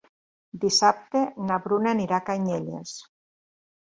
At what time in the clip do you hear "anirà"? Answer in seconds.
1.97-2.19